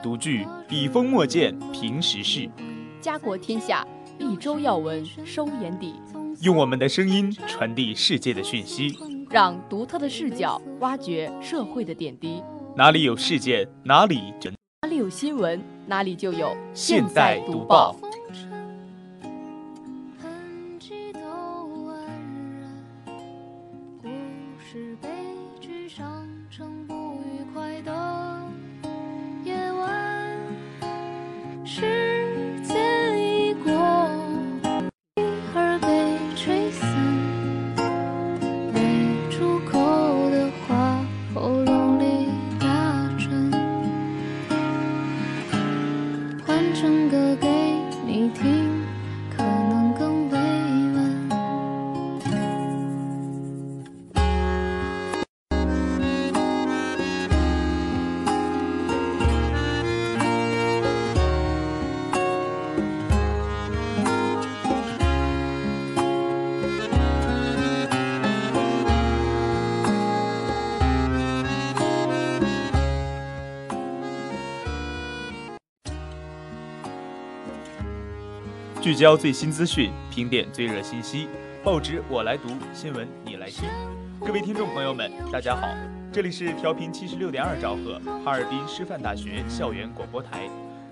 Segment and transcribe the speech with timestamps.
[0.00, 2.48] 独具，笔锋墨见平时事，
[3.00, 3.86] 家国天下，
[4.18, 5.94] 一周要闻收眼底，
[6.40, 8.96] 用我们的声音传递世界的讯息。
[9.28, 12.40] 让独特的视角挖掘社会的点滴。
[12.76, 14.50] 哪里有事件，哪里就
[14.82, 17.96] 哪里有新闻，哪里就有现在读报。
[78.86, 81.26] 聚焦最新资讯，评点最热信息，
[81.64, 83.68] 报纸我来读，新闻你来听。
[84.24, 85.66] 各位听众朋友们，大家好，
[86.12, 90.48] 这里是调频七十六点二兆赫，哈尔滨师范大学校园广播台，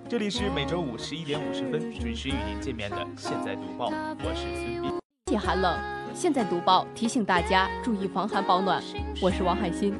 [0.08, 3.88] 这里是每周五十一点五十分准时与您见面的《现在读报》，
[4.24, 4.90] 我是孙斌。
[5.26, 5.78] 天气寒冷，
[6.12, 8.82] 现在读报提醒大家注意防寒保暖。
[9.22, 9.94] 我是王海鑫，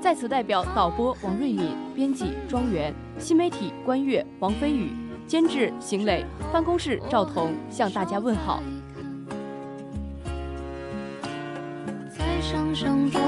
[0.00, 4.92] 在此代表导播王瑞敏、编辑庄园、新媒体关悦、王飞宇、
[5.26, 8.62] 监制邢磊、办公室赵彤向大家问好。
[12.10, 13.20] 在想象中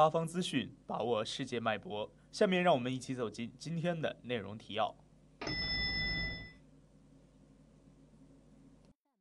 [0.00, 2.10] 八方资讯，把握世界脉搏。
[2.32, 4.94] 下面让我们一起走进今天的内容提要。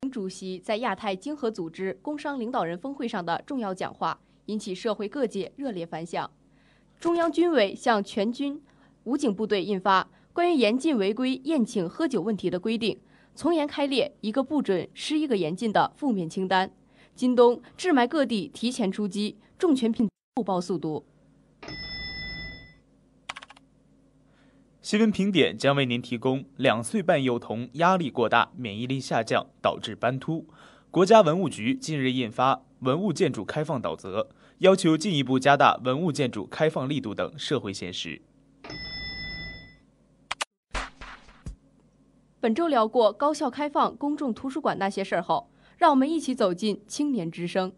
[0.10, 6.32] 主席在亚太经合组织工商领导人峰会上的重要讲话，引起社会各界热烈反响。
[6.98, 8.64] 中央军委向全军
[9.04, 12.98] 武警部队印发关于严禁违规宴请喝酒问题的规定，
[13.36, 16.72] 从严开列一个不准、十一个严禁的负面清单。
[17.14, 20.08] 京东致霾各地提前出击，重拳拼
[20.40, 21.06] 后报速度。
[24.82, 30.48] 新闻评点将为您提供：两岁半幼童压力过大，免疫力下降，导致斑秃。
[30.90, 34.22] 国家文物局近日印发《文物建筑开放导则》，
[34.60, 38.22] 要求进一步加大文物建筑开放力度等社会现实。
[42.40, 47.74] 本周聊过高校开放公众图书馆那些事儿后，让我们一起走进青年之声。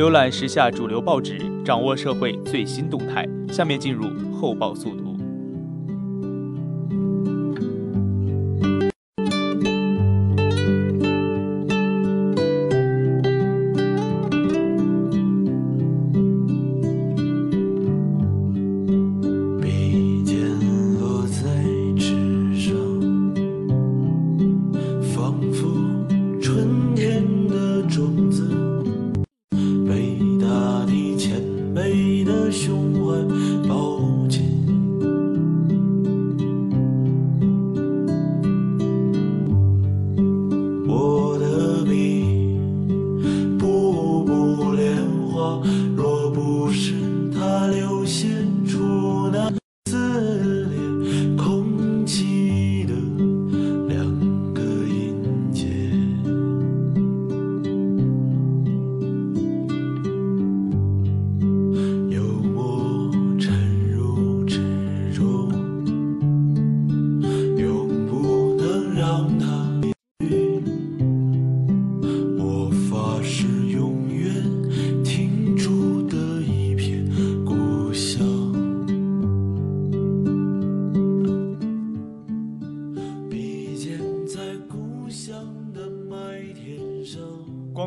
[0.00, 3.28] 浏览时下主流报纸，掌握社会最新动态。
[3.52, 5.09] 下面进入后报速读。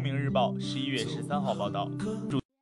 [0.03, 1.89] 明日报》十一月十三号报道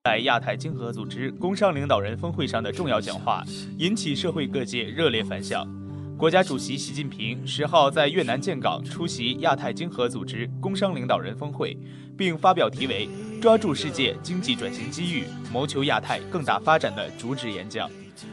[0.04, 3.44] 在亚太经合组织工商领导人峰会上的重要讲话，
[3.80, 5.68] 引起社会各界热烈反响。
[6.16, 11.76] 国家主席习近平十号在越南建港出席亚太经合组织工商领导人峰会，
[12.16, 13.10] 并发表题为
[13.42, 17.90] “抓住世界经济转型机遇，谋求亚太更大发展”的主旨演讲，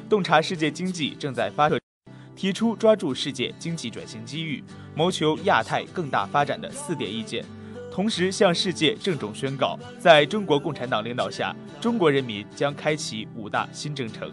[0.06, 1.80] 洞察世界经济正在发展，
[2.36, 4.62] 提出抓住世界经济转型机遇，
[4.94, 7.42] 谋求亚太更大发展的四点意见。
[7.98, 14.32] 同时向世界郑重宣告，在中国共产党领导下，中国人民将开启五大新征程。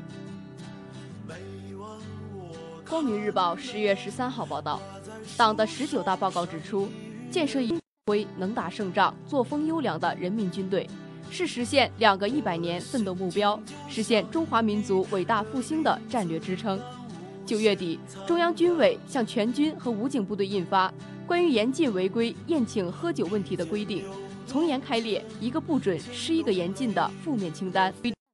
[2.88, 4.80] 光明日报十月十三号报道，
[5.36, 6.88] 党的十九大报告指出，
[7.32, 10.88] 建设一辉能打胜仗、作风优良的人民军队，
[11.32, 16.80] 是实现两个一百年奋斗目标、实现中华民族伟大复兴的战略支撑。
[17.48, 20.94] 九月底，中央军委向全军和武警部队印发。
[21.28, 24.06] 关于严禁违规宴请喝酒问题的规定，
[24.46, 27.92] 从严开列一个不准、十一个严禁的负面清单。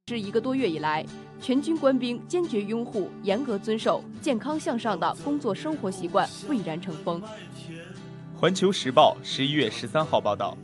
[0.10, 1.06] 是一个多月以来，
[1.42, 7.22] 全军官兵坚决拥护、严格遵守健康向上的工作生活习惯，蔚然成风。
[8.36, 10.58] 环球时报十一月十三号报道：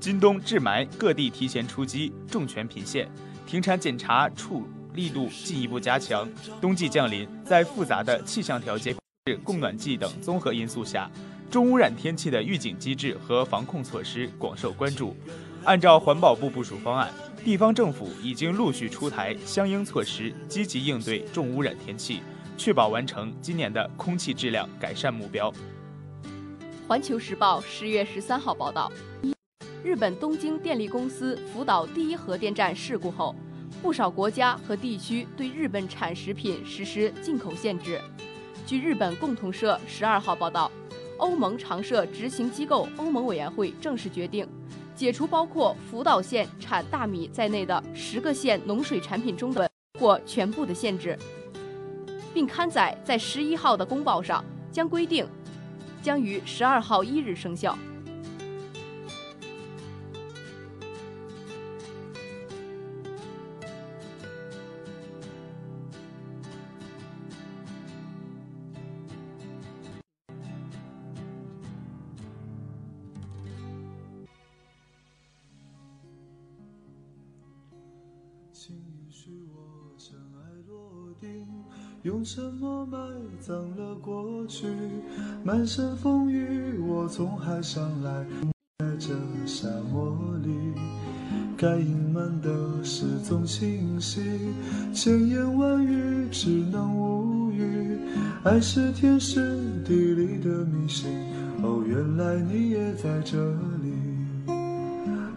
[0.00, 3.06] 今冬治霾，各地提前出击，重拳频现，
[3.46, 4.62] 停产检查处
[4.94, 6.26] 力度进一步加强。
[6.58, 8.96] 冬季降临，在复杂的气象条件、
[9.44, 11.10] 供暖季等综合因素下。
[11.50, 15.16] 重污染天气的预警机制和防控措施广受关注。
[15.64, 17.10] 按照环保部部署方案，
[17.44, 22.20] 地方政府已经陆续出台相应措施，积极应对重污染天气，
[22.56, 25.52] 确保完成今年的空气质量改善目标。
[26.86, 28.92] 环球时报十月十三号报道：
[29.82, 33.34] 日本东京电力公司福岛第一核电站事故后，
[33.82, 38.00] 不少国家和地区对日本产食品实施进口限制。
[38.64, 40.70] 据日本共同社十二号报道，
[41.18, 44.46] 欧盟常设执行机构欧盟委员会正式决定，
[44.94, 51.18] 解除包括福岛县产大米在内的十个县农水产品中的或全部的限制，
[52.34, 55.26] 并刊载在十一号的公报上，将规定
[56.02, 57.76] 将于十二号一日生效。
[82.90, 82.98] 埋
[83.40, 84.66] 葬了过去？
[85.42, 88.24] 满身风雨，我从海上来，
[88.78, 89.14] 在这
[89.44, 90.50] 沙漠里，
[91.56, 94.22] 该隐瞒的事总清晰，
[94.94, 97.98] 千言万语只能无语。
[98.44, 101.10] 爱是天时地利的迷信，
[101.62, 103.36] 哦，原来你也在这
[103.82, 103.92] 里。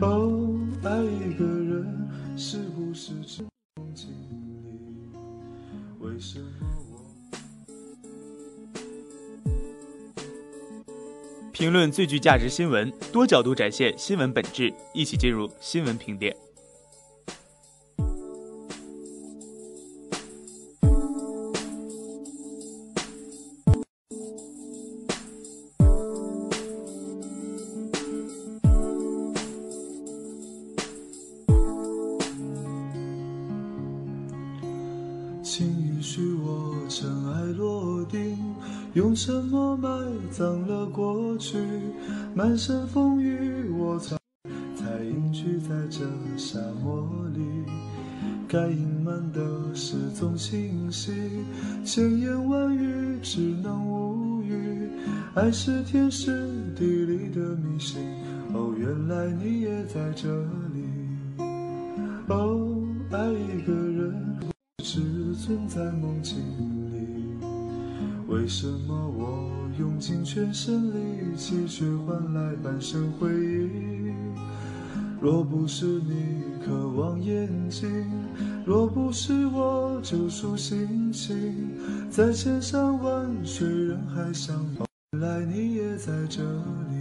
[0.02, 3.44] 哦，爱一个人是不是只
[3.76, 4.70] 梦境里？
[6.00, 6.59] 为什么？
[11.60, 16.34] 评论最具价值新闻，多角度展现新闻本质，一起进入新闻评点。
[49.32, 51.12] 的事总清晰，
[51.84, 54.90] 千言万语只能无语。
[55.36, 58.02] 爱是天时地利的迷信，
[58.54, 60.28] 哦，原来你也在这
[60.74, 61.44] 里。
[62.28, 62.78] 哦，
[63.12, 64.40] 爱一个人。
[64.82, 66.38] 只存在梦境
[66.92, 67.46] 里，
[68.28, 74.12] 为什么我用尽全身力气，却换来半生回忆？
[75.22, 77.88] 若不是你渴望眼睛，
[78.70, 81.72] 若不是我救赎心情，
[82.08, 87.00] 在千山万水人海相逢，原来你也在这里。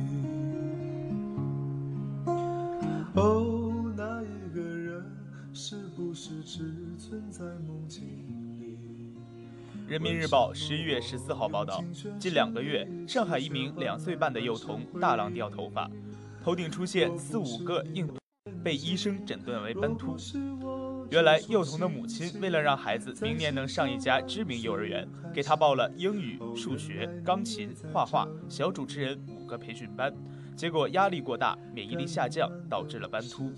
[3.12, 5.04] 哦，那一个人
[5.52, 8.02] 是不是只存在梦境
[8.58, 8.78] 里？
[9.86, 11.84] 人民日报十一月十四号报道，
[12.18, 15.90] 近两个月，上海一名两岁半的幼童大浪掉头发，
[16.42, 18.08] 头顶出现四五个硬，
[18.64, 20.16] 被医生诊断为本秃。
[21.10, 30.12] 原来，幼童的母亲为了让孩子明年能上一家知名幼儿园，给他报了英语、数学、钢琴、画画、小主持人五个培训班，
[30.54, 33.50] 结果压力过大，免疫力下降，导致了斑秃。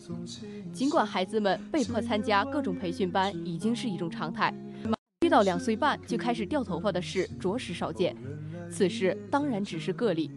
[0.73, 4.55] 尽管孩子们被迫参加各种培训班已经是一种常态，
[5.23, 8.17] 遇到两岁半就开始掉头发的事着实少见。
[8.71, 10.31] 此事当然只是个例，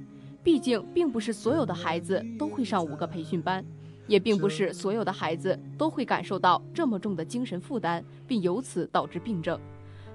[0.44, 3.64] 毕竟并不是所有的孩子都会上五个培训班，
[4.08, 9.60] 也并不是所有的孩子都会感受到这么重的精神负担，并由此导致病症。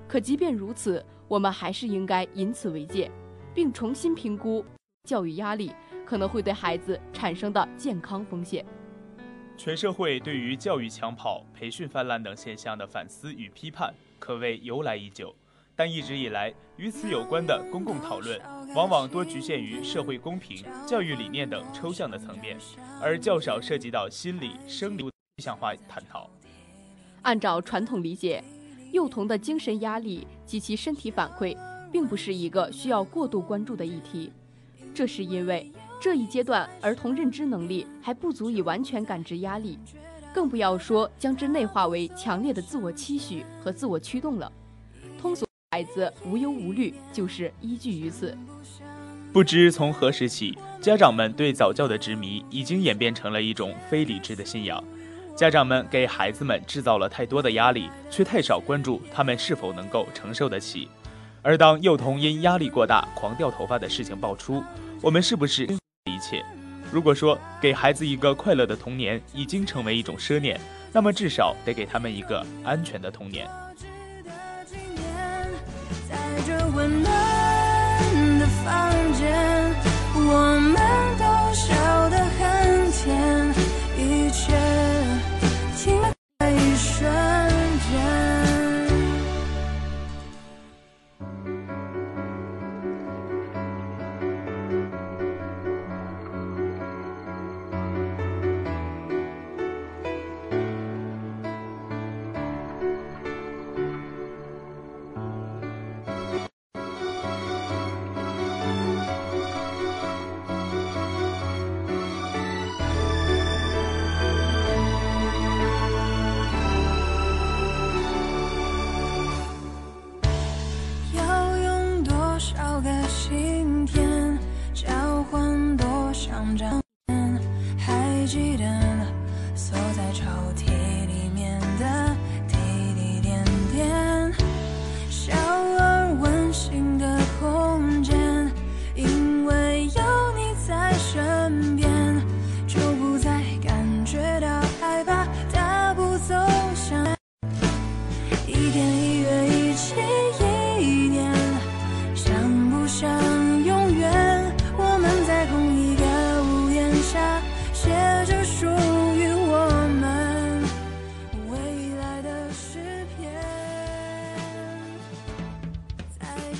[0.07, 3.11] 可即便如此，我们还是应该以此为戒，
[3.54, 4.64] 并重新评估
[5.04, 5.73] 教育压力
[6.07, 8.64] 可能会对孩子产生的健康风险。
[9.57, 15.35] 全社会对于教育抢跑、培训泛滥等现象的反思与批判，可谓由来已久。
[15.78, 18.37] 但一直以来，与此有关的公共讨论，
[18.75, 22.58] 往往多局限于社会公平、教育理念等抽象的层面，
[23.00, 26.28] 而较少涉及到心理、生理具象化探讨。
[27.23, 28.42] 按照传统理解，
[28.90, 31.56] 幼童的精神压力及其身体反馈，
[31.92, 34.32] 并不是一个需要过度关注的议题。
[34.92, 35.70] 这是因为
[36.00, 39.78] 这一阶段儿童认知能力还不足以完全感知压力，
[40.35, 44.52] 更不要说将之内化为强烈的自我期许和自我驱动了。
[45.78, 48.37] 孩子无忧无虑就是依据于此。
[49.32, 54.82] 不知从何时起，家长们对早教的执迷已经演变成了一种非理智的信仰。
[55.37, 60.88] 家长们给孩子们制造了太多的压力，却太少关注他们是否能够承受得起。
[61.42, 64.64] 而当幼童因压力过大狂掉头发的事情爆出，
[65.00, 66.44] 我们是不是一切？
[66.90, 70.61] 如果说给孩子一个快乐的童年已经成为一种奢念，
[70.92, 73.49] 那么至少得给他们一个安全的童年。
[76.49, 77.12] 在这温暖
[78.38, 79.31] 的房间，
[80.14, 80.81] 我们
[81.19, 83.38] 都笑得很甜，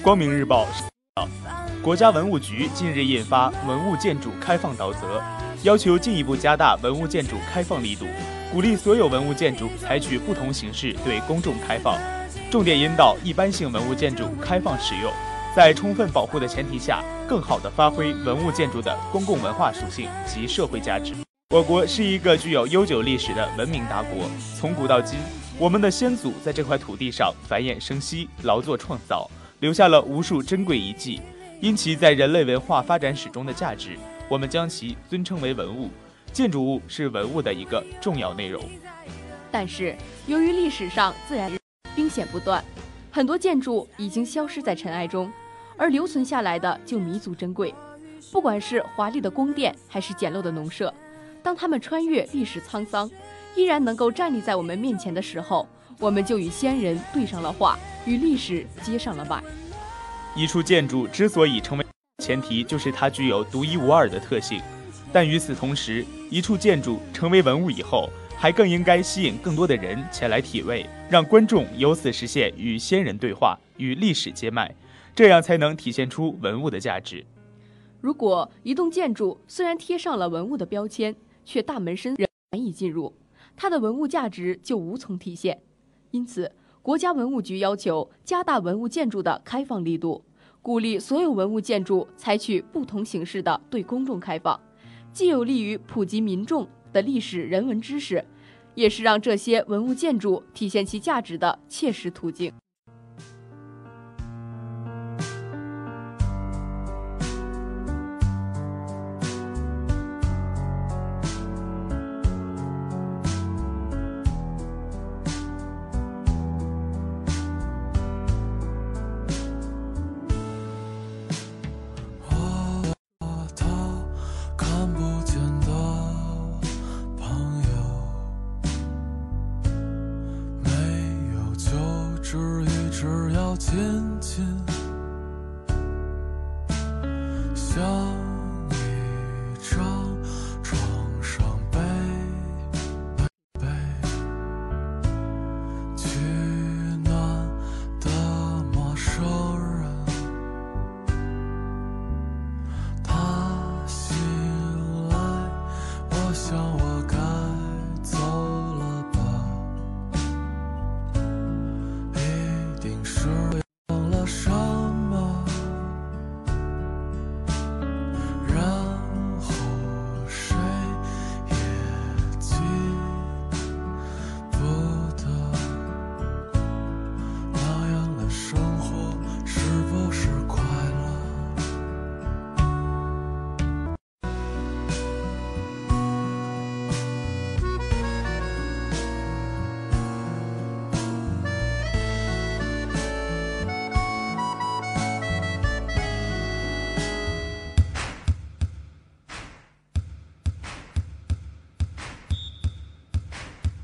[0.09, 0.67] 光明日报
[1.83, 5.19] 国家文物局近日印发《文物建筑开放导则》，
[5.65, 8.07] 要求进一步加大文物建筑开放力度，
[8.51, 11.99] 鼓励所有文物建筑采取不同形式对公众开放，
[12.51, 15.13] 重点引导一般性文物建筑开放使用，
[15.55, 21.13] 在充分保护的前提下，更好地发挥文物建筑的公共文化属性及社会价值。
[21.51, 24.25] 我国是一个具有悠久历史的文明大国，
[24.59, 25.19] 从古到今，
[25.59, 31.21] 我们的先祖在这块土地上繁衍生息，劳作创造，留下了无数珍贵遗迹。
[31.61, 33.97] 因其在人类文化发展史中的价值，
[34.29, 35.91] 我们将其尊称为文物。
[36.33, 38.63] 建筑物是文物的一个重要内容。
[39.51, 41.51] 但是，由于历史上自然
[41.97, 42.63] 兵险不断，
[43.11, 45.33] 很多建筑已经消失在尘埃中，
[45.77, 47.75] 而留存下来的就弥足珍贵。
[48.31, 50.93] 不管是华丽的宫殿，还是简陋的农舍，
[51.43, 53.11] 当他们穿越历史沧桑，
[53.57, 55.67] 依然能够站立在我们面前的时候，
[55.99, 59.43] 我们就与先人对上了话，与历史接上了脉。
[60.35, 61.85] 一处建筑之所以成为
[62.25, 64.63] 前提，就是它具有独一无二的特性。
[65.13, 74.75] 但与此同时，一处建筑成为文物以后，还更应该吸引更多的人前来体味，让观众由此实现与先人对话、与历史接脉，
[75.15, 77.25] 这样才能体现出文物的价值。
[78.01, 83.15] 如果一栋建筑虽然贴上了文物的标签，却大门深人难以进入，
[83.57, 85.61] 它的文物价值就无从体现。
[86.11, 86.53] 因此，
[86.89, 90.25] 国家文物局要求加大文物建筑的开放力度，
[90.63, 94.59] 鼓励所有文物建筑采取不同形式的对公众开放，
[95.13, 98.25] 既有利于普及民众的历史人文知识，
[98.75, 102.51] 也是让这些文物建筑体现其价值的切实途径。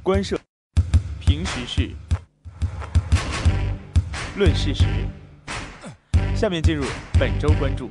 [0.04, 0.38] 观社，
[1.18, 1.90] 平时事，
[4.36, 4.84] 论事实。
[6.36, 6.84] 下面进入
[7.18, 7.90] 本周关注。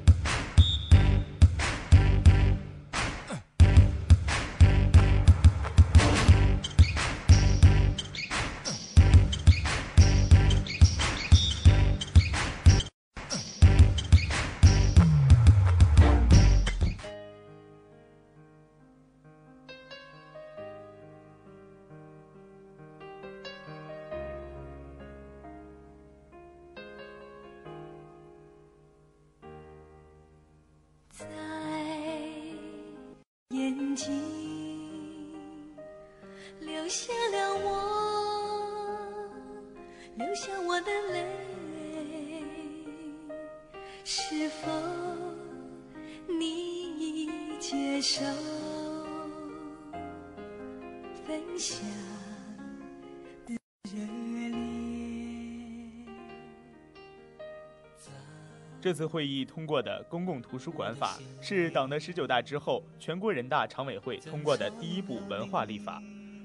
[58.84, 66.04] 这次会议通过的《公共图书馆法》是党的十九大之后全国人大常委会通过的第一部文化立法，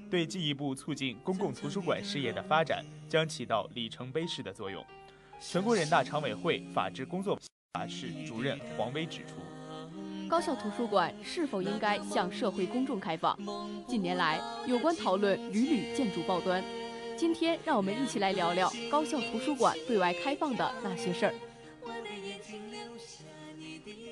[0.09, 4.81] 对进一步促进公共图书馆事业的发展将起到里程碑式的作用。
[5.41, 7.37] 全国人大常委会法制工作
[7.73, 9.33] 法室主任黄威指出，
[10.29, 13.37] 高校图书馆是否应该向社会公众开放？
[13.85, 16.63] 近年来有关讨论屡屡见诸报端。
[17.17, 21.33] 今天让我们一起来聊聊高校图书馆对外开放的那些事儿。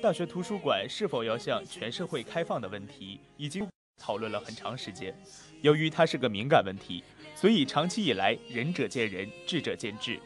[0.00, 3.66] 大学图书馆是否要向全社会开放的问题，已经
[4.00, 5.12] 讨论了很长时间。
[5.60, 7.02] 由于它是个敏感问题，
[7.34, 10.20] 所以长期以来仁者见仁，智者见智。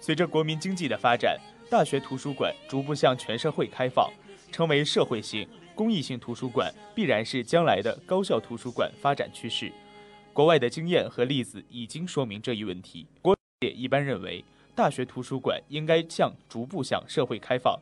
[0.00, 1.38] 随着国民经济的发展，
[1.68, 4.10] 大学图书馆逐步向全社会开放，
[4.50, 9.70] 成为社会性、公益性图书馆，必然是将来的高校图书馆发展趋势。
[10.32, 13.06] 国外的经验和例子已经说明这一问题。
[13.20, 14.42] 国界一般认为，
[14.74, 17.78] 大学图书馆应该向逐步向社会开放。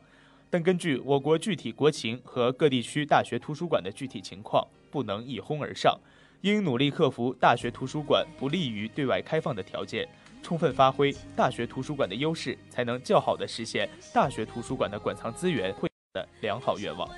[0.49, 5.99] 但根据我国具体国情和各地区大学图书馆的具体情况，不能一哄而上，
[6.41, 10.07] 应努力克服大学图书馆不利于对外开放的条件，
[10.41, 17.09] 充分发挥大学图书馆的优势，才能较好地实现大学图书馆的馆藏资源会的良好愿望。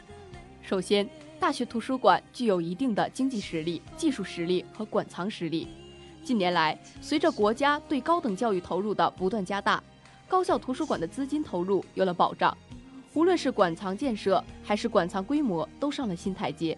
[0.64, 1.08] 首先，
[1.40, 5.68] 大学图书馆具有一定的经济实力、技术实力和馆藏实力。
[6.24, 9.82] 近年来，随着国家对高等教育投入的不断加大，
[10.28, 12.56] 高校图书馆的资金投入有了保障。
[13.14, 16.78] 无论是馆藏建设还是馆藏规模，都上了新台阶。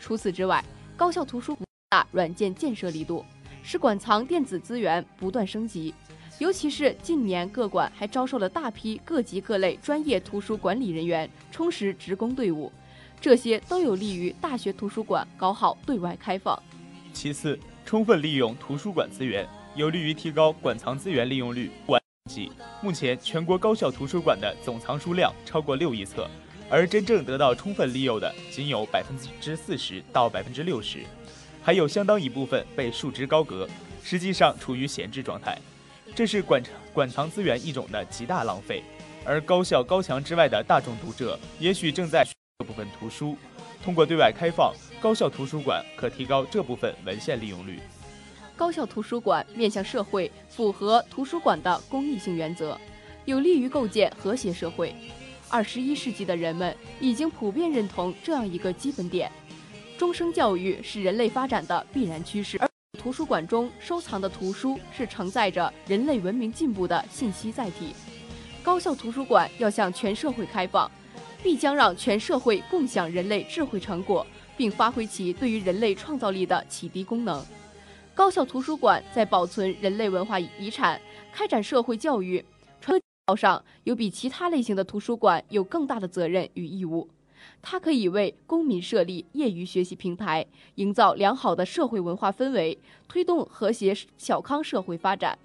[0.00, 0.64] 除此之外，
[0.96, 3.24] 高校图书馆大软件建设力度，
[3.62, 5.94] 使馆藏电子资源不断升级。
[6.38, 12.72] 尤其是近年，各馆还招收了大批各级各类专业图书管理人员，充实职工队伍，
[13.20, 16.60] 这些都有利于大学图书馆搞好对外开放。
[17.12, 21.70] 其次，充分利用图书馆资源，有利于提高馆藏资源利用率。
[22.82, 26.28] 目前，全国高校图书馆的总藏书量超过六亿册，
[26.68, 31.00] 而真正得到充分利用的仅有百分之四十到百分之六十，
[31.62, 33.68] 还有相当一部分被束之高阁，
[34.02, 35.58] 实际上处于闲置状态。
[36.14, 36.62] 这是馆
[36.92, 38.82] 馆藏资源一种的极大浪费。
[39.24, 42.24] 而高校高墙之外的大众读者，也许正在
[42.58, 43.36] 这部分图书。
[43.84, 47.78] 通过对外开放，高校图书馆可提高这部分文献利用率。
[48.60, 52.78] 高校图书馆面向社会，符合图书馆的公益性原则，
[53.24, 54.94] 有利于构建和谐社会。
[55.48, 59.32] 二十一世纪的人们已经普遍认同这样一个基本点：
[59.96, 62.58] 终生教育是人类发展的必然趋势。
[62.60, 62.68] 而
[62.98, 67.94] 图书馆中收藏的图书是承载着人类文明进步的信息载体。
[68.62, 70.90] 高校图书馆要向全社会开放，
[71.42, 77.42] 必将让全社会共享人类智慧成果，并发挥其对于人类创造力的启迪功能。
[78.20, 81.00] 高校图书馆在保存人类文化遗产、
[81.32, 82.44] 开展社会教育、
[82.78, 87.08] 传教上，有比其他类型的图书馆有更大的责任与义务。
[87.62, 92.78] 它可以为公民设立业余学习平台，营造良好的社会文化氛围，
[93.08, 95.38] 推动和谐小康社会发展。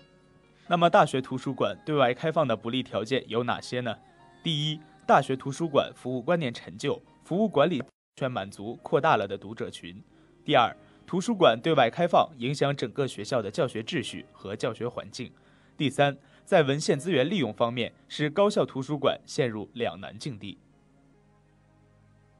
[0.67, 3.95] 那么，大学图书馆对外开放的不利条件有哪些呢？
[4.43, 7.81] 第一，大学图书馆服务观念陈旧，服务管理
[8.17, 10.03] 全满足扩大了的读者群。
[10.43, 10.75] 第二。
[11.07, 15.31] 图书馆对外开放影响整个学校的教学秩序和教学环境。
[15.77, 20.57] 第三，在文献资源利用方面，使高校图书馆陷入两难境地。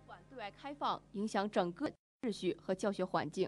[0.08, 1.88] 馆对外开放影响整个
[2.21, 3.47] 秩序和教学环境。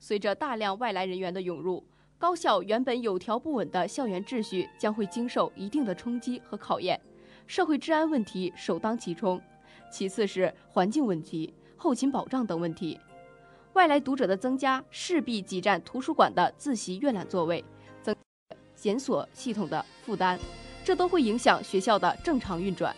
[0.00, 1.86] 随着大量外来人员的涌入，
[2.18, 7.00] 高校原本有条不紊的校园秩序将会经受一定的冲击和考验。
[7.46, 9.40] 社会治安问题首当其冲，
[9.90, 12.98] 其次是环境问题、后勤保障等问题。
[13.78, 17.64] 外来读者的增加势必挤占图书馆的自习阅览座位，
[18.02, 18.12] 增
[18.74, 20.36] 检索系统的负担，
[20.82, 22.92] 这都会影响学校的正常运转。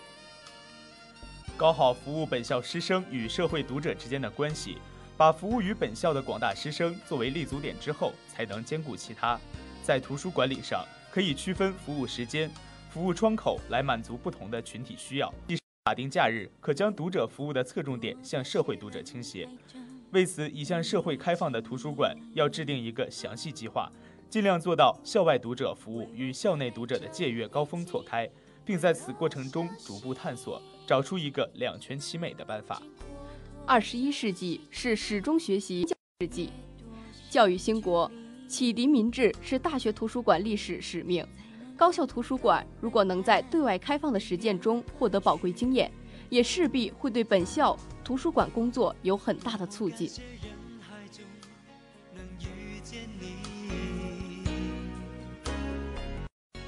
[1.54, 4.78] 搞好服务本校师生与社会读者之间的关系，
[5.18, 9.38] 把服务于本校的广大师生作为立足点之后，才能兼顾其他。
[9.82, 12.50] 在图书管理上，可以区分服务时间、
[12.88, 15.30] 服务窗口来满足不同的群体需要。
[15.84, 19.46] 法定假日可将读者服务的侧重点向社会读者倾斜，
[20.12, 23.90] 为此，已向社会开放的图书馆要制定一个详细计划，
[24.28, 28.28] 尽量做到校外读者服务与校内读者的借阅高峰错开，
[28.64, 32.82] 并在此过程中逐步探索，找出一个两全其美的办法。
[33.64, 35.86] 二十一世纪是始终学习
[36.20, 36.50] 世纪，
[37.28, 38.10] 教育兴国，
[38.48, 41.24] 启迪民智是大学图书馆历史使命。
[41.76, 45.90] 高校图书馆如果能在对外开放的实践中获得宝贵经验，
[46.30, 50.10] 也势必会对本校图书馆工作有很大的促进。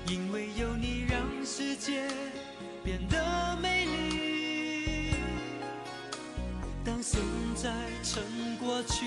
[0.06, 2.06] 因为有你，让世界
[2.84, 5.14] 变得美丽。
[6.84, 7.18] 当现
[7.54, 7.70] 在
[8.02, 8.22] 成
[8.58, 9.06] 过去，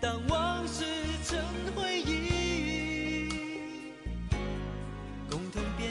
[0.00, 0.84] 当往事
[1.24, 1.38] 成
[1.74, 2.34] 回忆。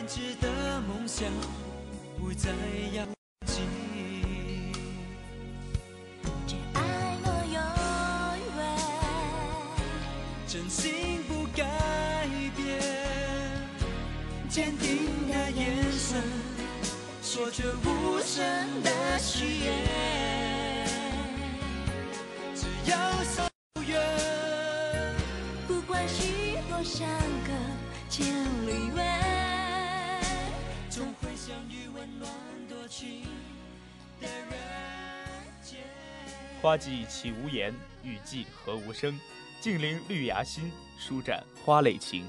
[0.05, 1.27] 值的梦想
[2.23, 2.49] 会再
[2.93, 3.22] 有。
[36.73, 37.71] 花季岂无言，
[38.03, 39.15] 雨季何无声。
[39.61, 42.25] 静聆绿芽心，舒展花蕾情。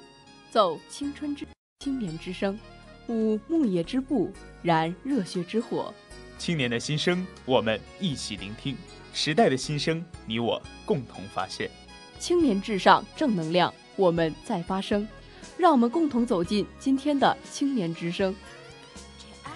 [0.51, 1.47] 奏青春之
[1.79, 2.61] 青年之声，
[3.09, 4.31] 舞牧野之步，
[4.61, 5.95] 燃热血之火。
[6.37, 8.75] 青年的心声，我们一起聆听；
[9.15, 11.71] 时代的心声，你我共同发现。
[12.19, 15.09] 青年至上，正能量，我们在发声。
[15.57, 18.37] 让我们共同走进今天的青年之声。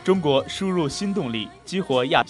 [0.03, 2.25] 中国输入新动力，激活亚。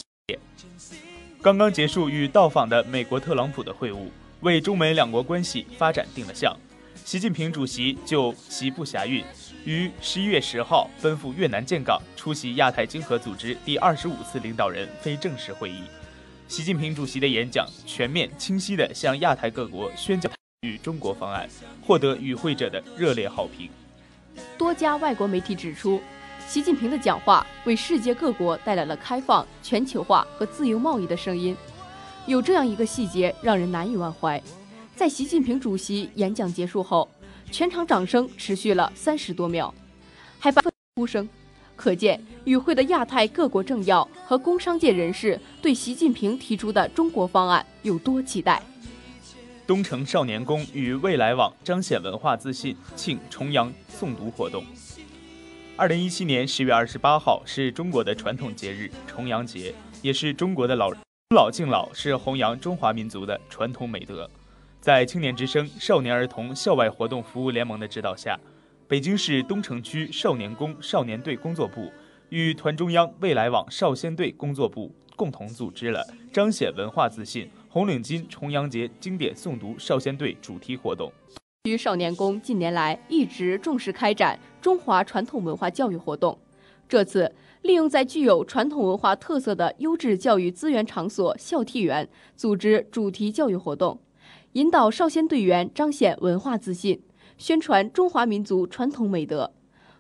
[1.49, 4.09] 刚刚结束与到访的美国特朗普的会晤，
[4.41, 6.55] 为中美两国关系发展定了向。
[7.07, 9.25] 习近平主席就其不暇运，
[9.65, 15.85] 于十一月十号奔赴越南建港，出席亚太经合组织第二十五次领导人非正式会议。
[16.49, 20.31] 习近平主席的演讲全面清晰地向亚太各国宣讲
[20.61, 21.49] 与中国方案，
[21.83, 23.71] 获得与会者的热烈好评。
[24.59, 25.99] 多家外国媒体指出。
[26.49, 31.55] 习近平的讲话为世界各国带来了开放、全球化和自由贸易的声音。
[32.27, 34.43] 有这样一个细节让人难以忘怀：
[34.97, 37.07] 在习近平主席演讲结束后，
[37.51, 39.73] 全场掌声持续了三十多秒，
[40.39, 40.65] 还伴
[40.97, 41.29] 呼声，
[41.77, 48.63] 可见与会的亚太各国政要和工商界人士对习近平提出的中国方案有多期待。
[49.67, 54.65] 东城少年宫与未来网彰显文化自信庆重阳诵读活动。
[55.79, 60.91] 二零一七年十月二十八号是中国的传统节日重阳节，也是中国的老
[61.37, 64.29] 老敬老，是弘扬中华民族的传统美德。
[64.81, 68.37] 在青年之声少年儿童校外活动服务联盟的指导下，
[68.89, 71.93] 北京市东城区少年宫少年队工作部
[72.31, 81.13] 与团中央未来网少先队工作部共同组织了彰显文化自信红领巾重阳节经典诵读少先队主题活动。
[81.65, 86.39] 于少年宫近年来一直重视开展中华传统文化教育活动，
[86.87, 93.99] 这次利用在具有传统文化特色的优质教育资源场所校替园组织主题教育活动，
[94.53, 97.01] 引导少先队员彰显文化自信，
[97.39, 99.51] 宣传中华民族传统美德，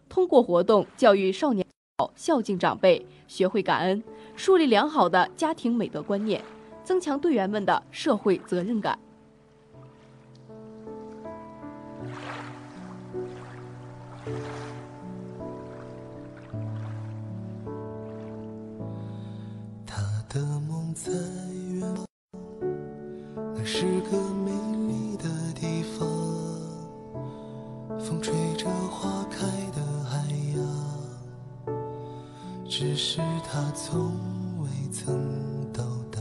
[0.06, 1.66] 通过活动教育少年
[2.14, 4.04] 孝敬长辈、学会感恩，
[4.36, 6.44] 树立良好的家庭美德观念，
[6.84, 8.98] 增强队员们的社会责任感。
[20.98, 22.04] 在远方，
[23.54, 24.50] 那是个美
[24.88, 26.08] 丽的地方。
[28.00, 31.70] 风吹着花开的海洋，
[32.68, 34.10] 只是它从
[34.60, 36.20] 未曾到达。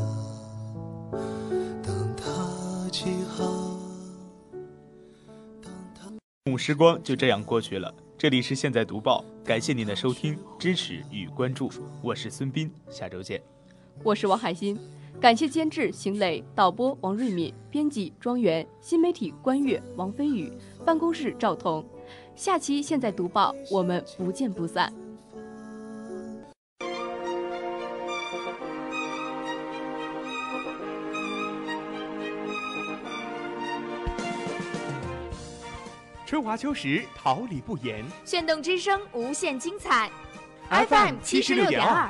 [1.82, 3.80] 当它起航，
[5.60, 6.52] 当它……
[6.52, 7.92] 午时光就这样过去了。
[8.16, 11.72] 这里是现在读报，感谢您的收听、支持与关注，
[12.04, 13.42] 我是孙斌，下周见。
[14.04, 14.78] 我是王海鑫，
[15.20, 20.52] 感谢监制邢磊，导播王瑞敏，编辑庄园，新媒体关悦王飞宇，
[20.86, 21.86] 办公室赵彤。
[22.36, 24.94] 下期现在读报，我们不见不散。
[36.26, 38.06] 春华秋实，桃李不言。
[38.24, 40.10] 炫动之声，无限精彩。
[40.70, 42.10] FM 七十六点二。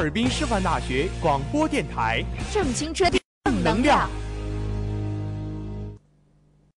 [0.00, 3.12] 哈尔滨师范大学广播电台，正青春，
[3.44, 4.08] 正能量。